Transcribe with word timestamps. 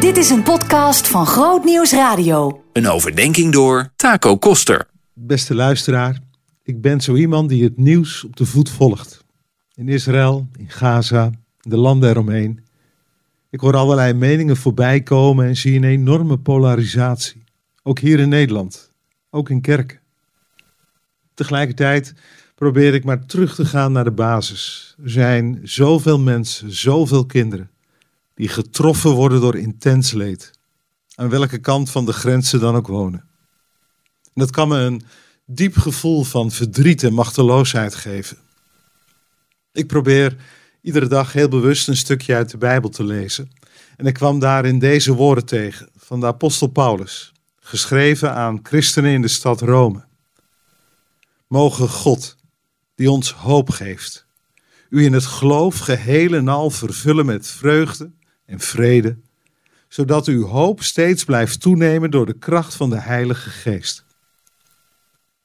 Dit 0.00 0.16
is 0.16 0.30
een 0.30 0.42
podcast 0.42 1.08
van 1.08 1.26
Groot 1.26 1.64
Nieuws 1.64 1.92
Radio. 1.92 2.62
Een 2.72 2.88
overdenking 2.88 3.52
door 3.52 3.92
Taco 3.96 4.36
Koster. 4.36 4.86
Beste 5.12 5.54
luisteraar, 5.54 6.20
ik 6.62 6.80
ben 6.80 7.00
zo 7.00 7.14
iemand 7.14 7.48
die 7.48 7.64
het 7.64 7.76
nieuws 7.76 8.24
op 8.24 8.36
de 8.36 8.46
voet 8.46 8.70
volgt. 8.70 9.24
In 9.74 9.88
Israël, 9.88 10.48
in 10.58 10.70
Gaza, 10.70 11.24
in 11.60 11.70
de 11.70 11.76
landen 11.76 12.10
eromheen. 12.10 12.64
Ik 13.50 13.60
hoor 13.60 13.76
allerlei 13.76 14.12
meningen 14.12 14.56
voorbij 14.56 15.00
komen 15.00 15.46
en 15.46 15.56
zie 15.56 15.76
een 15.76 15.84
enorme 15.84 16.36
polarisatie. 16.38 17.44
Ook 17.82 17.98
hier 17.98 18.20
in 18.20 18.28
Nederland, 18.28 18.92
ook 19.30 19.50
in 19.50 19.60
kerken. 19.60 20.00
Tegelijkertijd 21.34 22.14
probeer 22.54 22.94
ik 22.94 23.04
maar 23.04 23.26
terug 23.26 23.54
te 23.54 23.64
gaan 23.64 23.92
naar 23.92 24.04
de 24.04 24.10
basis. 24.10 24.94
Er 25.02 25.10
zijn 25.10 25.60
zoveel 25.62 26.18
mensen, 26.18 26.72
zoveel 26.72 27.26
kinderen, 27.26 27.70
die 28.36 28.48
getroffen 28.48 29.10
worden 29.10 29.40
door 29.40 29.56
intens 29.56 30.12
leed. 30.12 30.50
Aan 31.14 31.28
welke 31.28 31.58
kant 31.58 31.90
van 31.90 32.04
de 32.04 32.12
grens 32.12 32.50
dan 32.50 32.76
ook 32.76 32.86
wonen. 32.86 33.20
En 34.24 34.42
dat 34.42 34.50
kan 34.50 34.68
me 34.68 34.78
een 34.78 35.02
diep 35.46 35.76
gevoel 35.76 36.24
van 36.24 36.50
verdriet 36.50 37.02
en 37.02 37.12
machteloosheid 37.12 37.94
geven. 37.94 38.36
Ik 39.72 39.86
probeer 39.86 40.36
iedere 40.82 41.06
dag 41.06 41.32
heel 41.32 41.48
bewust 41.48 41.88
een 41.88 41.96
stukje 41.96 42.34
uit 42.34 42.50
de 42.50 42.58
Bijbel 42.58 42.90
te 42.90 43.04
lezen. 43.04 43.50
En 43.96 44.06
ik 44.06 44.14
kwam 44.14 44.38
daarin 44.38 44.78
deze 44.78 45.12
woorden 45.12 45.44
tegen 45.44 45.88
van 45.96 46.20
de 46.20 46.26
apostel 46.26 46.66
Paulus, 46.66 47.32
geschreven 47.60 48.34
aan 48.34 48.60
christenen 48.62 49.12
in 49.12 49.22
de 49.22 49.28
stad 49.28 49.60
Rome. 49.60 50.04
Mogen 51.46 51.88
God, 51.88 52.36
die 52.94 53.10
ons 53.10 53.32
hoop 53.32 53.70
geeft, 53.70 54.26
u 54.88 55.04
in 55.04 55.12
het 55.12 55.26
geloof 55.26 55.78
geheel 55.78 56.34
en 56.34 56.48
al 56.48 56.70
vervullen 56.70 57.26
met 57.26 57.46
vreugde 57.46 58.10
en 58.46 58.60
vrede, 58.60 59.18
zodat 59.88 60.26
uw 60.26 60.46
hoop 60.46 60.82
steeds 60.82 61.24
blijft 61.24 61.60
toenemen 61.60 62.10
door 62.10 62.26
de 62.26 62.38
kracht 62.38 62.74
van 62.74 62.90
de 62.90 63.00
Heilige 63.00 63.50
Geest. 63.50 64.04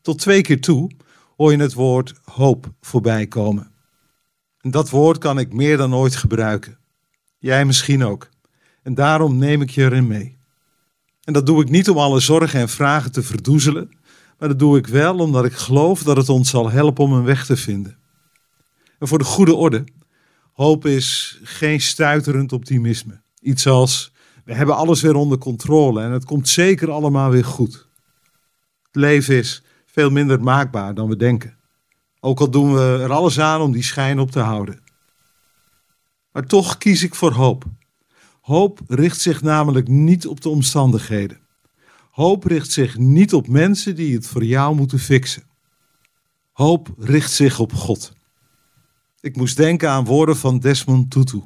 Tot 0.00 0.18
twee 0.18 0.42
keer 0.42 0.60
toe 0.60 0.90
hoor 1.36 1.52
je 1.52 1.58
het 1.58 1.74
woord 1.74 2.14
hoop 2.24 2.72
voorbij 2.80 3.26
komen. 3.26 3.72
En 4.60 4.70
dat 4.70 4.90
woord 4.90 5.18
kan 5.18 5.38
ik 5.38 5.52
meer 5.52 5.76
dan 5.76 5.94
ooit 5.94 6.16
gebruiken. 6.16 6.78
Jij 7.38 7.64
misschien 7.64 8.04
ook. 8.04 8.28
En 8.82 8.94
daarom 8.94 9.38
neem 9.38 9.62
ik 9.62 9.70
je 9.70 9.82
erin 9.82 10.06
mee. 10.06 10.38
En 11.24 11.32
dat 11.32 11.46
doe 11.46 11.62
ik 11.62 11.70
niet 11.70 11.90
om 11.90 11.98
alle 11.98 12.20
zorgen 12.20 12.60
en 12.60 12.68
vragen 12.68 13.12
te 13.12 13.22
verdoezelen, 13.22 13.90
maar 14.38 14.48
dat 14.48 14.58
doe 14.58 14.78
ik 14.78 14.86
wel 14.86 15.18
omdat 15.18 15.44
ik 15.44 15.52
geloof 15.52 16.02
dat 16.02 16.16
het 16.16 16.28
ons 16.28 16.50
zal 16.50 16.70
helpen 16.70 17.04
om 17.04 17.12
een 17.12 17.24
weg 17.24 17.46
te 17.46 17.56
vinden. 17.56 17.98
En 18.98 19.08
voor 19.08 19.18
de 19.18 19.24
goede 19.24 19.54
orde, 19.54 19.84
hoop 20.54 20.86
is 20.86 21.38
geen 21.42 21.80
stuiterend 21.80 22.52
optimisme. 22.52 23.20
Iets 23.40 23.66
als, 23.66 24.12
we 24.44 24.54
hebben 24.54 24.76
alles 24.76 25.00
weer 25.00 25.14
onder 25.14 25.38
controle 25.38 26.02
en 26.02 26.10
het 26.10 26.24
komt 26.24 26.48
zeker 26.48 26.90
allemaal 26.90 27.30
weer 27.30 27.44
goed. 27.44 27.88
Het 28.82 28.96
leven 28.96 29.34
is 29.34 29.62
veel 29.86 30.10
minder 30.10 30.40
maakbaar 30.42 30.94
dan 30.94 31.08
we 31.08 31.16
denken. 31.16 31.56
Ook 32.20 32.40
al 32.40 32.50
doen 32.50 32.74
we 32.74 32.98
er 33.02 33.12
alles 33.12 33.40
aan 33.40 33.60
om 33.60 33.72
die 33.72 33.82
schijn 33.82 34.18
op 34.18 34.30
te 34.30 34.40
houden. 34.40 34.82
Maar 36.32 36.46
toch 36.46 36.78
kies 36.78 37.02
ik 37.02 37.14
voor 37.14 37.32
hoop. 37.32 37.64
Hoop 38.40 38.80
richt 38.88 39.20
zich 39.20 39.42
namelijk 39.42 39.88
niet 39.88 40.26
op 40.26 40.40
de 40.40 40.48
omstandigheden. 40.48 41.40
Hoop 42.10 42.44
richt 42.44 42.70
zich 42.70 42.98
niet 42.98 43.34
op 43.34 43.48
mensen 43.48 43.94
die 43.94 44.14
het 44.14 44.26
voor 44.26 44.44
jou 44.44 44.74
moeten 44.74 44.98
fixen. 44.98 45.42
Hoop 46.52 46.94
richt 46.98 47.32
zich 47.32 47.58
op 47.58 47.72
God. 47.72 48.12
Ik 49.24 49.36
moest 49.36 49.56
denken 49.56 49.90
aan 49.90 50.04
woorden 50.04 50.36
van 50.36 50.58
Desmond 50.58 51.10
Tutu. 51.10 51.42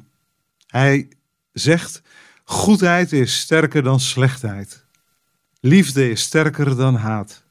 Hij 0.67 1.07
zegt: 1.51 2.01
Goedheid 2.43 3.11
is 3.11 3.39
sterker 3.39 3.83
dan 3.83 3.99
slechtheid. 3.99 4.85
Liefde 5.59 6.09
is 6.09 6.21
sterker 6.21 6.75
dan 6.75 6.95
haat. 6.95 7.43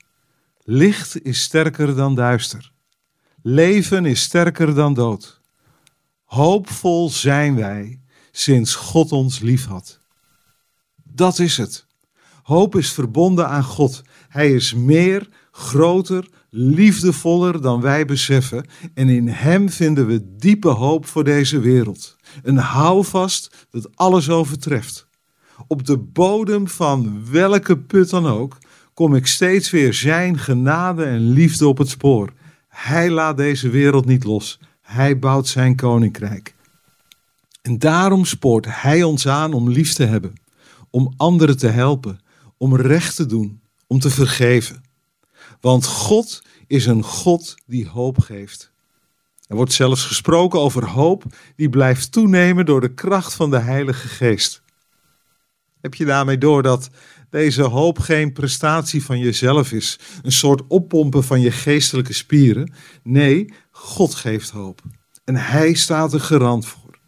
Licht 0.62 1.24
is 1.24 1.40
sterker 1.40 1.96
dan 1.96 2.14
duister. 2.14 2.72
Leven 3.42 4.06
is 4.06 4.22
sterker 4.22 4.74
dan 4.74 4.94
dood. 4.94 5.40
Hoopvol 6.24 7.08
zijn 7.10 7.54
wij 7.54 8.00
sinds 8.30 8.74
God 8.74 9.12
ons 9.12 9.38
lief 9.38 9.66
had. 9.66 10.00
Dat 11.02 11.38
is 11.38 11.56
het. 11.56 11.86
Hoop 12.42 12.76
is 12.76 12.92
verbonden 12.92 13.48
aan 13.48 13.64
God. 13.64 14.02
Hij 14.28 14.52
is 14.52 14.74
meer, 14.74 15.28
groter, 15.58 16.28
liefdevoller 16.50 17.62
dan 17.62 17.80
wij 17.80 18.04
beseffen. 18.04 18.66
En 18.94 19.08
in 19.08 19.28
Hem 19.28 19.70
vinden 19.70 20.06
we 20.06 20.36
diepe 20.36 20.68
hoop 20.68 21.06
voor 21.06 21.24
deze 21.24 21.60
wereld. 21.60 22.16
Een 22.42 22.56
houvast 22.56 23.66
dat 23.70 23.96
alles 23.96 24.30
overtreft. 24.30 25.06
Op 25.66 25.86
de 25.86 25.98
bodem 25.98 26.68
van 26.68 27.30
welke 27.30 27.78
put 27.78 28.10
dan 28.10 28.26
ook 28.26 28.58
kom 28.94 29.14
ik 29.14 29.26
steeds 29.26 29.70
weer 29.70 29.94
Zijn 29.94 30.38
genade 30.38 31.04
en 31.04 31.30
liefde 31.30 31.68
op 31.68 31.78
het 31.78 31.88
spoor. 31.88 32.32
Hij 32.68 33.10
laat 33.10 33.36
deze 33.36 33.68
wereld 33.68 34.06
niet 34.06 34.24
los. 34.24 34.58
Hij 34.80 35.18
bouwt 35.18 35.46
Zijn 35.46 35.76
koninkrijk. 35.76 36.54
En 37.62 37.78
daarom 37.78 38.24
spoort 38.24 38.66
Hij 38.68 39.02
ons 39.02 39.28
aan 39.28 39.52
om 39.52 39.70
lief 39.70 39.92
te 39.92 40.04
hebben, 40.04 40.32
om 40.90 41.12
anderen 41.16 41.58
te 41.58 41.68
helpen, 41.68 42.20
om 42.56 42.76
recht 42.76 43.16
te 43.16 43.26
doen, 43.26 43.60
om 43.86 43.98
te 43.98 44.10
vergeven. 44.10 44.82
Want 45.60 45.86
God 45.86 46.42
is 46.66 46.86
een 46.86 47.02
God 47.02 47.54
die 47.66 47.88
hoop 47.88 48.18
geeft. 48.18 48.72
Er 49.46 49.56
wordt 49.56 49.72
zelfs 49.72 50.04
gesproken 50.04 50.60
over 50.60 50.88
hoop 50.88 51.24
die 51.56 51.68
blijft 51.68 52.12
toenemen 52.12 52.66
door 52.66 52.80
de 52.80 52.94
kracht 52.94 53.34
van 53.34 53.50
de 53.50 53.58
Heilige 53.58 54.08
Geest. 54.08 54.62
Heb 55.80 55.94
je 55.94 56.04
daarmee 56.04 56.38
door 56.38 56.62
dat 56.62 56.90
deze 57.30 57.62
hoop 57.62 57.98
geen 57.98 58.32
prestatie 58.32 59.04
van 59.04 59.18
jezelf 59.18 59.72
is, 59.72 59.98
een 60.22 60.32
soort 60.32 60.62
oppompen 60.66 61.24
van 61.24 61.40
je 61.40 61.50
geestelijke 61.50 62.12
spieren? 62.12 62.72
Nee, 63.02 63.52
God 63.70 64.14
geeft 64.14 64.50
hoop. 64.50 64.82
En 65.24 65.36
Hij 65.36 65.74
staat 65.74 66.12
er 66.12 66.20
garant 66.20 66.66
voor. 66.66 66.98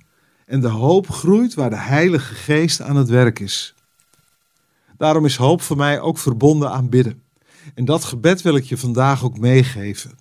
En 0.46 0.60
de 0.60 0.68
hoop 0.68 1.10
groeit 1.10 1.54
waar 1.54 1.70
de 1.70 1.76
Heilige 1.76 2.34
Geest 2.34 2.80
aan 2.80 2.96
het 2.96 3.08
werk 3.08 3.38
is. 3.38 3.74
Daarom 4.96 5.24
is 5.24 5.36
hoop 5.36 5.62
voor 5.62 5.76
mij 5.76 6.00
ook 6.00 6.18
verbonden 6.18 6.70
aan 6.70 6.88
bidden. 6.88 7.22
En 7.74 7.84
dat 7.84 8.04
gebed 8.04 8.42
wil 8.42 8.56
ik 8.56 8.64
je 8.64 8.76
vandaag 8.76 9.24
ook 9.24 9.38
meegeven. 9.38 10.18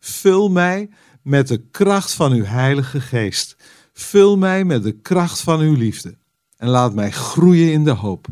Vul 0.00 0.50
mij 0.50 0.88
met 1.22 1.48
de 1.48 1.62
kracht 1.70 2.12
van 2.12 2.32
uw 2.32 2.44
Heilige 2.44 3.00
Geest. 3.00 3.56
Vul 3.92 4.36
mij 4.36 4.64
met 4.64 4.82
de 4.82 4.92
kracht 4.92 5.40
van 5.40 5.60
uw 5.60 5.74
liefde. 5.74 6.14
En 6.56 6.68
laat 6.68 6.94
mij 6.94 7.10
groeien 7.10 7.72
in 7.72 7.84
de 7.84 7.90
hoop. 7.90 8.26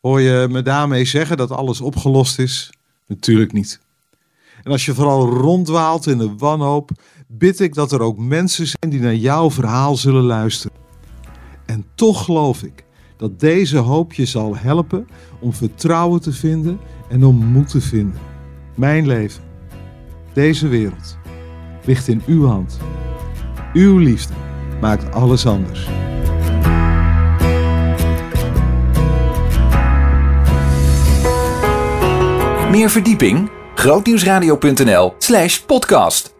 Hoor 0.00 0.20
je 0.20 0.46
me 0.50 0.62
daarmee 0.62 1.04
zeggen 1.04 1.36
dat 1.36 1.50
alles 1.50 1.80
opgelost 1.80 2.38
is? 2.38 2.70
Natuurlijk 3.06 3.52
niet. 3.52 3.80
En 4.62 4.70
als 4.70 4.84
je 4.84 4.94
vooral 4.94 5.28
ronddwaalt 5.28 6.06
in 6.06 6.18
de 6.18 6.34
wanhoop, 6.36 6.90
bid 7.26 7.60
ik 7.60 7.74
dat 7.74 7.92
er 7.92 8.00
ook 8.00 8.18
mensen 8.18 8.66
zijn 8.66 8.90
die 8.90 9.00
naar 9.00 9.14
jouw 9.14 9.50
verhaal 9.50 9.96
zullen 9.96 10.22
luisteren. 10.22 10.76
En 11.66 11.84
toch 11.94 12.24
geloof 12.24 12.62
ik 12.62 12.84
dat 13.20 13.40
deze 13.40 13.76
hoop 13.76 14.12
je 14.12 14.24
zal 14.24 14.56
helpen 14.56 15.08
om 15.40 15.52
vertrouwen 15.52 16.20
te 16.20 16.32
vinden 16.32 16.80
en 17.08 17.24
om 17.24 17.36
moed 17.36 17.68
te 17.68 17.80
vinden. 17.80 18.20
Mijn 18.74 19.06
leven, 19.06 19.42
deze 20.32 20.68
wereld, 20.68 21.18
ligt 21.84 22.08
in 22.08 22.22
uw 22.26 22.46
hand. 22.46 22.78
Uw 23.72 23.98
liefde 23.98 24.32
maakt 24.80 25.12
alles 25.12 25.46
anders. 25.46 25.88
Meer 32.70 32.90
verdieping? 32.90 33.50
grootnieuwsradio.nl 33.74 35.14
slash 35.18 35.58
podcast 35.58 36.34